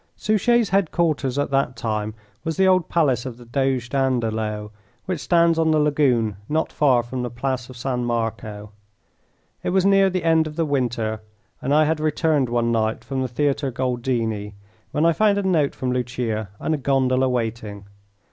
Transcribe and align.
Suchet's 0.15 0.69
head 0.69 0.89
quarters 0.91 1.37
at 1.37 1.51
that 1.51 1.75
time 1.75 2.15
was 2.43 2.57
the 2.57 2.67
old 2.67 2.89
palace 2.89 3.23
of 3.23 3.37
the 3.37 3.45
Doge 3.45 3.87
Dandolo, 3.87 4.71
which 5.05 5.19
stands 5.19 5.59
on 5.59 5.69
the 5.69 5.77
lagoon 5.77 6.37
not 6.49 6.71
far 6.71 7.03
from 7.03 7.21
the 7.21 7.29
place 7.29 7.69
of 7.69 7.77
San 7.77 8.03
Marco. 8.03 8.71
It 9.61 9.69
was 9.69 9.85
near 9.85 10.09
the 10.09 10.23
end 10.23 10.47
of 10.47 10.55
the 10.55 10.65
winter, 10.65 11.21
and 11.61 11.71
I 11.71 11.83
had 11.85 11.99
returned 11.99 12.49
one 12.49 12.71
night 12.71 13.03
from 13.03 13.21
the 13.21 13.27
Theatre 13.27 13.69
Goldini, 13.71 14.55
when 14.89 15.05
I 15.05 15.13
found 15.13 15.37
a 15.37 15.43
note 15.43 15.75
from 15.75 15.91
Lucia 15.93 16.49
and 16.59 16.73
a 16.73 16.79
gondola 16.79 17.29
waiting. 17.29 17.85